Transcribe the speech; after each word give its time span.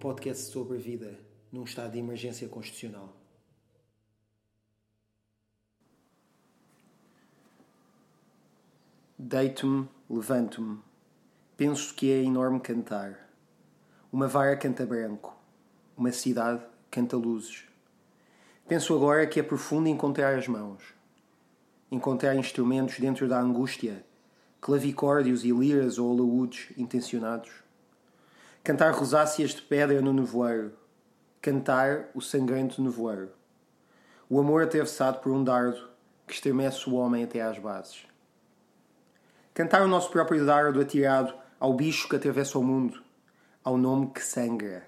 podcast 0.00 0.50
sobre 0.50 0.78
vida 0.78 1.20
num 1.52 1.64
estado 1.64 1.92
de 1.92 1.98
emergência 1.98 2.48
constitucional. 2.48 3.14
Deito-me, 9.18 9.86
levanto-me. 10.08 10.78
Penso 11.54 11.94
que 11.94 12.10
é 12.10 12.22
enorme 12.22 12.60
cantar. 12.60 13.28
Uma 14.10 14.26
vara 14.26 14.56
canta 14.56 14.86
branco. 14.86 15.36
Uma 15.94 16.10
cidade 16.12 16.64
canta 16.90 17.18
luzes. 17.18 17.64
Penso 18.66 18.94
agora 18.94 19.26
que 19.26 19.38
é 19.38 19.42
profundo 19.42 19.86
encontrar 19.86 20.38
as 20.38 20.48
mãos. 20.48 20.82
Encontrar 21.90 22.34
instrumentos 22.36 22.98
dentro 22.98 23.28
da 23.28 23.38
angústia, 23.38 24.02
clavicórdios 24.62 25.44
e 25.44 25.52
liras 25.52 25.98
ou 25.98 26.10
alaúdes 26.10 26.72
intencionados. 26.78 27.50
Cantar 28.62 28.92
rosáceas 28.92 29.52
de 29.52 29.62
pedra 29.62 30.02
no 30.02 30.12
nevoeiro. 30.12 30.72
Cantar 31.40 32.10
o 32.14 32.20
sangrento 32.20 32.82
nevoeiro. 32.82 33.30
O 34.28 34.38
amor 34.38 34.62
atravessado 34.62 35.20
por 35.20 35.32
um 35.32 35.42
dardo 35.42 35.88
que 36.26 36.34
estremece 36.34 36.88
o 36.88 36.92
homem 36.92 37.24
até 37.24 37.40
às 37.40 37.58
bases. 37.58 38.06
Cantar 39.54 39.80
o 39.80 39.88
nosso 39.88 40.10
próprio 40.10 40.44
dardo 40.44 40.78
atirado 40.78 41.32
ao 41.58 41.72
bicho 41.72 42.06
que 42.06 42.16
atravessa 42.16 42.58
o 42.58 42.62
mundo, 42.62 43.02
ao 43.64 43.78
nome 43.78 44.10
que 44.10 44.22
sangra, 44.22 44.86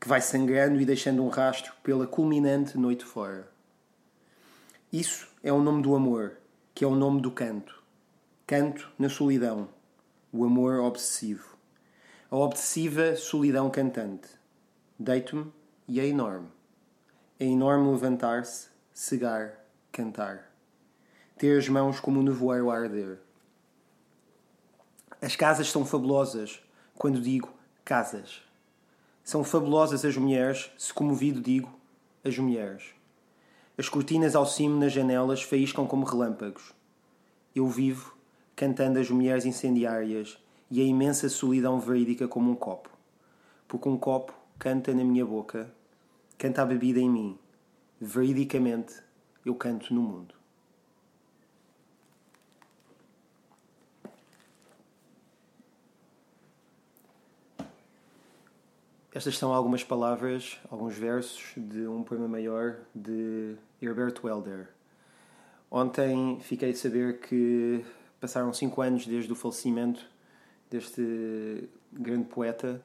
que 0.00 0.08
vai 0.08 0.20
sangrando 0.20 0.80
e 0.80 0.84
deixando 0.84 1.22
um 1.22 1.28
rastro 1.28 1.72
pela 1.84 2.08
culminante 2.08 2.76
noite 2.76 3.04
fora. 3.04 3.48
Isso 4.92 5.28
é 5.44 5.52
o 5.52 5.62
nome 5.62 5.80
do 5.80 5.94
amor, 5.94 6.38
que 6.74 6.84
é 6.84 6.88
o 6.88 6.96
nome 6.96 7.20
do 7.20 7.30
canto. 7.30 7.80
Canto 8.48 8.90
na 8.98 9.08
solidão, 9.08 9.68
o 10.32 10.44
amor 10.44 10.80
obsessivo. 10.80 11.49
A 12.32 12.36
obsessiva 12.36 13.16
solidão 13.16 13.68
cantante. 13.68 14.28
Deito-me 14.96 15.52
e 15.88 15.98
é 15.98 16.06
enorme. 16.06 16.46
É 17.40 17.44
enorme 17.44 17.90
levantar-se, 17.90 18.68
cegar, 18.94 19.58
cantar. 19.90 20.48
Ter 21.36 21.58
as 21.58 21.68
mãos 21.68 21.98
como 21.98 22.20
um 22.20 22.22
nevoeiro 22.22 22.70
a 22.70 22.76
arder. 22.76 23.18
As 25.20 25.34
casas 25.34 25.72
são 25.72 25.84
fabulosas 25.84 26.62
quando 26.94 27.20
digo 27.20 27.52
casas. 27.84 28.40
São 29.24 29.42
fabulosas 29.42 30.04
as 30.04 30.16
mulheres, 30.16 30.70
se 30.78 30.94
comovido 30.94 31.40
digo 31.40 31.76
as 32.24 32.38
mulheres. 32.38 32.94
As 33.76 33.88
cortinas 33.88 34.36
ao 34.36 34.46
cimo 34.46 34.78
nas 34.78 34.92
janelas 34.92 35.42
faíscam 35.42 35.84
como 35.84 36.06
relâmpagos. 36.06 36.72
Eu 37.56 37.66
vivo 37.66 38.16
cantando 38.54 39.00
as 39.00 39.10
mulheres 39.10 39.44
incendiárias 39.44 40.38
e 40.70 40.80
a 40.80 40.84
imensa 40.84 41.28
solidão 41.28 41.80
verídica 41.80 42.28
como 42.28 42.50
um 42.50 42.54
copo. 42.54 42.90
Porque 43.66 43.88
um 43.88 43.98
copo 43.98 44.32
canta 44.58 44.94
na 44.94 45.02
minha 45.02 45.26
boca, 45.26 45.72
canta 46.38 46.62
a 46.62 46.66
bebida 46.66 47.00
em 47.00 47.10
mim. 47.10 47.38
Veridicamente 48.00 48.94
eu 49.44 49.54
canto 49.54 49.92
no 49.92 50.00
mundo. 50.00 50.34
Estas 59.12 59.36
são 59.36 59.52
algumas 59.52 59.82
palavras, 59.82 60.56
alguns 60.70 60.96
versos 60.96 61.52
de 61.56 61.84
um 61.86 62.04
poema 62.04 62.28
maior 62.28 62.76
de 62.94 63.56
Herbert 63.82 64.14
Welder. 64.22 64.68
Ontem 65.68 66.38
fiquei 66.40 66.70
a 66.70 66.74
saber 66.76 67.18
que 67.20 67.84
passaram 68.20 68.52
cinco 68.52 68.80
anos 68.80 69.06
desde 69.06 69.32
o 69.32 69.34
falecimento 69.34 70.08
deste 70.70 71.68
grande 71.92 72.24
poeta, 72.24 72.80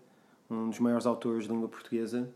um 0.50 0.69
dos 0.69 0.79
maiores 0.79 1.06
autores 1.06 1.46
de 1.46 1.51
língua 1.51 1.69
portuguesa. 1.69 2.28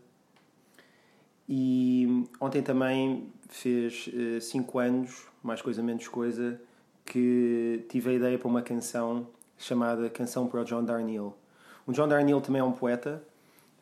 E 1.48 2.26
ontem 2.40 2.62
também 2.62 3.28
fez 3.48 4.08
uh, 4.08 4.40
cinco 4.40 4.78
anos, 4.78 5.26
mais 5.42 5.60
coisa 5.60 5.82
menos 5.82 6.06
coisa, 6.06 6.60
que 7.04 7.84
tive 7.88 8.10
a 8.10 8.12
ideia 8.12 8.38
para 8.38 8.48
uma 8.48 8.62
canção 8.62 9.26
chamada 9.58 10.08
Canção 10.08 10.46
para 10.46 10.60
o 10.60 10.64
John 10.64 10.84
Darnielle. 10.84 11.32
O 11.86 11.92
John 11.92 12.06
Darnielle 12.06 12.40
também 12.40 12.60
é 12.60 12.64
um 12.64 12.72
poeta, 12.72 13.22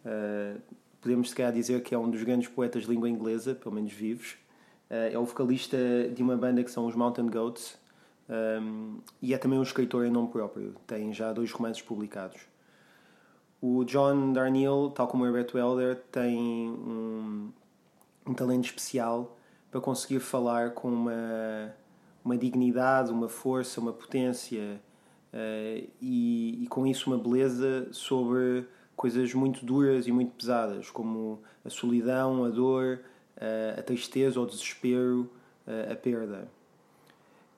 Uh, 0.05 0.61
podemos 1.01 1.31
se 1.31 1.35
calhar 1.35 1.53
dizer 1.53 1.83
que 1.83 1.95
é 1.95 1.99
um 1.99 2.11
dos 2.11 2.23
grandes 2.23 2.49
poetas 2.49 2.85
de 2.85 2.91
língua 2.91 3.09
inglesa, 3.09 3.55
pelo 3.55 3.75
menos 3.75 3.93
vivos. 3.93 4.37
Uh, 4.91 5.13
é 5.13 5.19
o 5.19 5.25
vocalista 5.25 5.77
de 6.15 6.23
uma 6.23 6.37
banda 6.37 6.63
que 6.63 6.71
são 6.71 6.87
os 6.87 6.95
Mountain 6.95 7.27
Goats 7.27 7.78
um, 8.29 8.99
e 9.23 9.33
é 9.33 9.39
também 9.39 9.59
um 9.59 9.63
escritor 9.63 10.05
em 10.05 10.11
nome 10.11 10.29
próprio. 10.29 10.75
Tem 10.87 11.13
já 11.13 11.33
dois 11.33 11.51
romances 11.51 11.83
publicados. 11.83 12.41
O 13.61 13.85
John 13.85 14.33
Darnielle, 14.33 14.93
tal 14.95 15.09
como 15.09 15.25
o 15.25 15.27
Herbert 15.27 15.49
Welder, 15.55 15.97
tem 16.13 16.39
um, 16.69 17.51
um 18.27 18.35
talento 18.35 18.67
especial 18.67 19.37
para 19.71 19.81
conseguir 19.81 20.21
falar 20.21 20.71
com 20.73 20.89
uma, 20.89 21.75
uma 22.25 22.37
dignidade, 22.37 23.11
uma 23.11 23.29
força, 23.29 23.81
uma 23.81 23.93
potência 23.93 24.81
uh, 25.33 25.89
e, 26.01 26.63
e 26.63 26.67
com 26.69 26.87
isso 26.87 27.11
uma 27.11 27.19
beleza 27.19 27.89
sobre 27.93 28.67
coisas 28.95 29.33
muito 29.35 29.65
duras 29.65 30.07
e 30.07 30.13
muito 30.13 30.33
pesadas, 30.33 30.91
como 30.91 31.41
a 31.65 31.71
solidão, 31.71 32.45
a 32.45 32.49
dor, 32.49 33.01
a 33.79 33.81
tristeza, 33.83 34.41
o 34.41 34.45
desespero, 34.45 35.31
a 35.89 35.95
perda. 35.95 36.49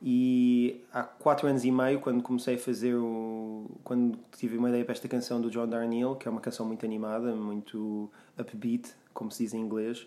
E 0.02 0.82
há 0.92 1.02
quatro 1.02 1.46
anos 1.46 1.62
e 1.64 1.70
meio, 1.70 2.00
quando 2.00 2.22
comecei 2.22 2.54
a 2.54 2.58
fazer 2.58 2.94
o. 2.94 3.66
quando 3.84 4.18
tive 4.36 4.56
uma 4.56 4.70
ideia 4.70 4.82
para 4.82 4.92
esta 4.92 5.06
canção 5.06 5.40
do 5.40 5.50
John 5.50 5.68
Darnielle, 5.68 6.16
que 6.16 6.26
é 6.26 6.30
uma 6.30 6.40
canção 6.40 6.64
muito 6.64 6.86
animada, 6.86 7.34
muito 7.34 8.10
upbeat, 8.38 8.94
como 9.12 9.30
se 9.30 9.44
diz 9.44 9.52
em 9.52 9.60
inglês, 9.60 10.06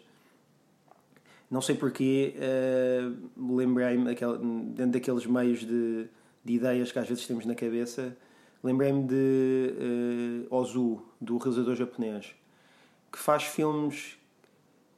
não 1.53 1.61
sei 1.61 1.75
porquê, 1.75 2.33
uh, 2.35 3.55
lembrei-me, 3.55 4.15
dentro 4.73 4.93
daqueles 4.93 5.27
meios 5.27 5.59
de, 5.59 6.07
de 6.43 6.53
ideias 6.53 6.91
que 6.91 6.97
às 6.97 7.07
vezes 7.07 7.27
temos 7.27 7.45
na 7.45 7.53
cabeça, 7.53 8.17
lembrei-me 8.63 9.03
de 9.03 10.47
uh, 10.49 10.55
Ozu, 10.55 11.03
do 11.21 11.37
realizador 11.37 11.75
japonês, 11.75 12.33
que 13.11 13.19
faz 13.19 13.43
filmes 13.43 14.17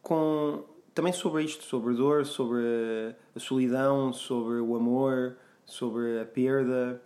com 0.02 0.64
também 0.96 1.12
sobre 1.12 1.44
isto, 1.44 1.66
sobre 1.66 1.94
a 1.94 1.98
dor, 1.98 2.26
sobre 2.26 2.64
a, 3.36 3.40
solidão, 3.40 4.14
sobre 4.14 4.62
o 4.62 4.78
amor, 4.78 5.36
sobre 5.66 6.22
a 6.22 6.26
perda, 6.26 7.02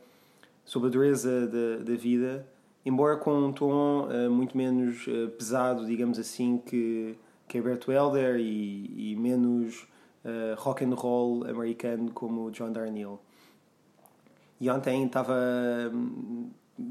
sobre 0.63 0.89
a 0.89 0.91
dureza 0.91 1.47
da, 1.47 1.83
da 1.83 1.95
vida, 1.95 2.47
embora 2.85 3.17
com 3.17 3.33
um 3.33 3.51
tom 3.51 4.07
uh, 4.07 4.29
muito 4.29 4.55
menos 4.55 5.07
uh, 5.07 5.29
pesado, 5.29 5.87
digamos 5.87 6.19
assim, 6.19 6.59
que, 6.59 7.17
que 7.47 7.57
Herbert 7.57 7.79
Welder 7.87 8.35
e, 8.39 9.11
e 9.11 9.15
menos 9.15 9.87
uh, 10.23 10.53
rock 10.57 10.85
and 10.85 10.93
roll 10.93 11.43
americano 11.49 12.11
como 12.11 12.51
John 12.51 12.71
Darnielle. 12.71 13.17
E 14.61 14.69
ontem 14.69 15.03
estava 15.03 15.35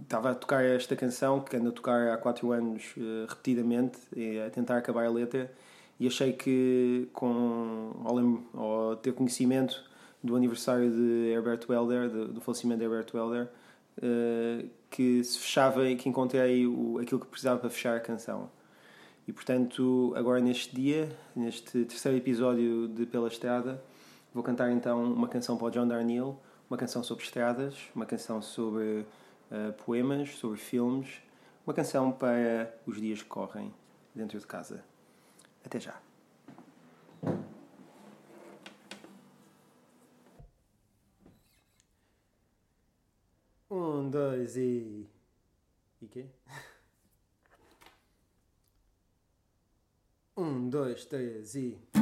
estava 0.03 0.30
a 0.32 0.34
tocar 0.34 0.65
esta 0.65 0.97
canção 0.97 1.41
que 1.41 1.56
ando 1.56 1.69
a 1.69 1.72
tocar 1.72 2.09
há 2.09 2.16
4 2.19 2.53
anos 2.53 2.94
repetidamente 3.26 3.98
a 4.47 4.50
tentar 4.50 4.76
acabar 4.76 5.06
a 5.06 5.10
letra 5.10 5.50
e 5.98 6.06
achei 6.06 6.32
que 6.32 7.09
com 7.12 7.92
ao, 8.04 8.62
ao 8.62 8.97
ter 8.97 9.12
conhecimento 9.12 9.82
do 10.22 10.36
aniversário 10.36 10.91
de 10.91 11.31
Herbert 11.31 11.60
Welder 11.69 12.09
do, 12.09 12.28
do 12.28 12.41
falecimento 12.41 12.81
de 12.81 12.84
Herbert 12.84 13.06
Welder 13.14 13.48
uh, 13.98 14.69
que 14.91 15.22
se 15.25 15.39
fechava 15.39 15.89
e 15.89 15.97
que 15.97 16.09
encontrei 16.09 16.66
o, 16.66 16.98
aquilo 16.98 17.21
que 17.21 17.27
precisava 17.27 17.59
para 17.59 17.71
fechar 17.71 17.97
a 17.97 18.00
canção 18.00 18.50
e 19.27 19.33
portanto 19.33 20.12
agora 20.16 20.41
neste 20.41 20.74
dia 20.74 21.09
neste 21.34 21.84
terceiro 21.84 22.16
episódio 22.16 22.89
de 22.89 23.06
Pela 23.06 23.28
Estrada 23.28 23.83
vou 24.33 24.42
cantar 24.42 24.71
então 24.71 25.03
uma 25.12 25.28
canção 25.28 25.56
para 25.56 25.66
o 25.66 25.71
John 25.71 25.86
Darnielle 25.86 26.34
uma 26.68 26.77
canção 26.77 27.03
sobre 27.03 27.24
estradas, 27.24 27.74
uma 27.94 28.04
canção 28.04 28.42
sobre 28.42 29.06
uh, 29.51 29.72
poemas, 29.84 30.36
sobre 30.36 30.59
filmes, 30.59 31.22
uma 31.66 31.72
canção 31.72 32.12
para 32.12 32.74
os 32.86 33.01
dias 33.01 33.22
que 33.22 33.28
correm 33.28 33.72
dentro 34.15 34.39
de 34.39 34.47
casa. 34.47 34.84
Até 35.68 35.80
já. 35.80 36.00
Um, 43.68 44.09
dois 44.09 44.56
e. 44.56 45.06
E 46.00 46.09
quê? 46.09 46.24
Um, 50.38 50.70
dois, 50.70 51.04
três 51.04 51.54
e. 51.56 51.97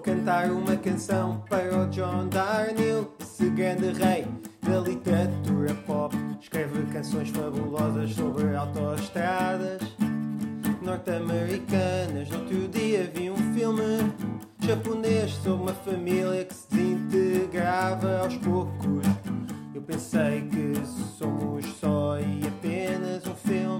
cantar 0.00 0.50
uma 0.50 0.76
canção 0.76 1.44
para 1.48 1.82
o 1.82 1.86
John 1.88 2.28
Darnielle, 2.28 3.06
esse 3.20 3.50
grande 3.50 3.92
rei 3.92 4.26
da 4.62 4.78
literatura 4.80 5.74
pop. 5.86 6.16
Escreve 6.40 6.82
canções 6.92 7.28
fabulosas 7.30 8.12
sobre 8.14 8.54
autoestradas. 8.56 9.80
norte-americanas. 10.82 12.30
No 12.30 12.38
outro 12.38 12.68
dia 12.68 13.10
vi 13.14 13.30
um 13.30 13.54
filme 13.54 13.82
japonês 14.60 15.32
sobre 15.32 15.62
uma 15.62 15.74
família 15.74 16.44
que 16.44 16.54
se 16.54 16.66
desintegrava 16.70 18.20
aos 18.20 18.36
poucos. 18.38 19.06
Eu 19.74 19.82
pensei 19.82 20.48
que 20.48 20.74
somos 21.18 21.66
só 21.78 22.18
e 22.18 22.40
apenas 22.46 23.26
um 23.26 23.34
filme, 23.34 23.79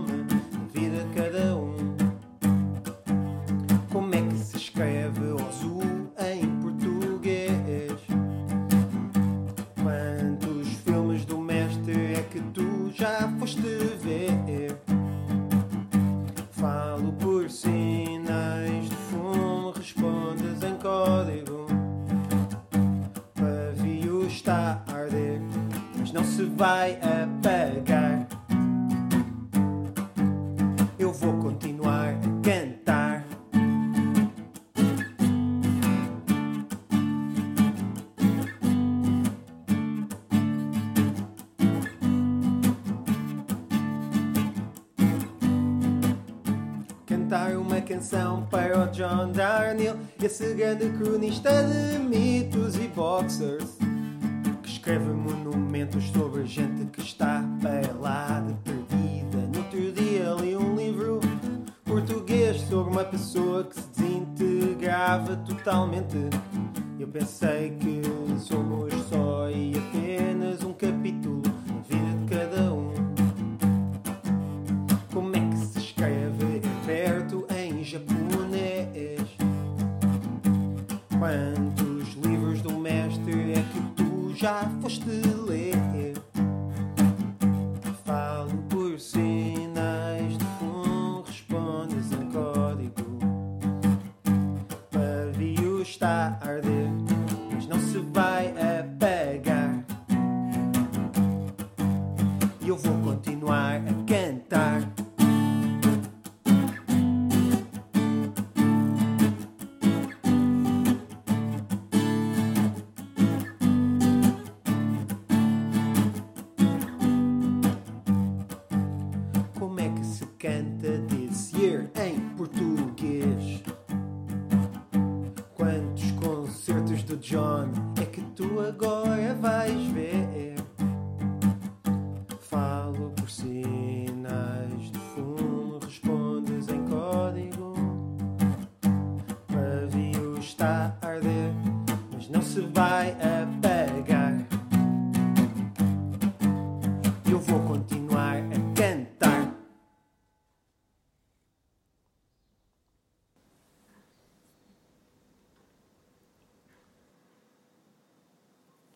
Falo 17.01 17.13
por 17.13 17.49
sinais 17.49 18.91
de 18.91 18.95
fumo, 18.95 19.71
respondes 19.71 20.63
em 20.63 20.75
código. 20.77 21.67
O 23.17 23.41
pavio 23.41 24.27
está 24.27 24.85
a 24.87 24.95
arder, 24.95 25.41
mas 25.97 26.13
não 26.13 26.23
se 26.23 26.45
vai 26.45 26.97
apagar. 26.97 27.20
Canção 48.01 48.47
para 48.51 48.85
o 48.85 48.87
John 48.93 49.31
Darnielle, 49.31 50.01
esse 50.23 50.55
grande 50.55 50.89
cronista 50.89 51.51
de 51.65 51.99
mitos 51.99 52.75
e 52.77 52.89
boxers, 52.89 53.77
que 54.63 54.71
escreve 54.71 55.05
monumentos 55.05 56.09
sobre 56.09 56.47
gente 56.47 56.87
que 56.87 57.03
está 57.03 57.45
para 57.61 57.93
lá 58.01 58.41
de 58.41 58.55
perdida. 58.65 59.47
No 59.53 59.59
outro 59.59 59.93
dia 59.93 60.35
li 60.41 60.57
um 60.57 60.77
livro 60.77 61.21
português 61.85 62.63
sobre 62.63 62.91
uma 62.91 63.05
pessoa 63.05 63.65
que 63.65 63.75
se 63.75 63.87
desintegrava 63.91 65.37
totalmente. 65.37 66.17
Eu 66.99 67.07
pensei 67.07 67.77
que 67.79 68.01
somos 68.39 68.95
só 69.11 69.51
e 69.51 69.75
apenas 69.77 70.65
um 70.65 70.70
já 84.41 84.71
foste 84.81 85.30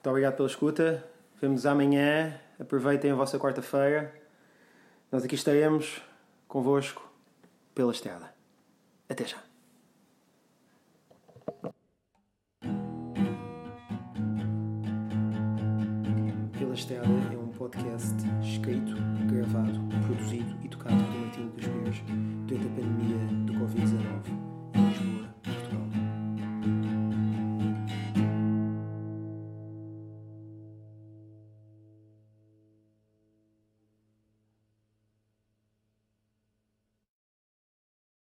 Muito 0.04 0.10
obrigado 0.10 0.36
pela 0.36 0.48
escuta. 0.50 1.02
Vemos 1.40 1.64
amanhã. 1.64 2.38
Aproveitem 2.60 3.10
a 3.10 3.14
vossa 3.14 3.38
quarta-feira. 3.38 4.14
Nós 5.10 5.24
aqui 5.24 5.34
estaremos 5.34 6.02
convosco 6.46 7.10
pela 7.74 7.90
estrada. 7.90 8.34
Até 9.08 9.24
já. 9.24 9.38
Pela 16.58 16.74
Estrada 16.74 17.08
é 17.32 17.38
um 17.38 17.48
podcast 17.48 18.14
escrito, 18.42 18.92
gravado, 19.32 19.80
produzido 20.04 20.54
e 20.62 20.68
tocado 20.68 21.02
por 21.02 21.18
Martinho 21.18 21.48
dos 21.48 21.66
Pires 21.66 22.02
durante 22.46 22.66
a 22.66 22.70
pandemia 22.70 23.46
do 23.46 23.54
Covid-19. 23.54 24.53